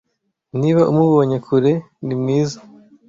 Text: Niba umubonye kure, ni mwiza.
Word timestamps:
Niba 0.59 0.81
umubonye 0.91 1.37
kure, 1.47 1.71
ni 2.05 2.15
mwiza. 2.21 2.59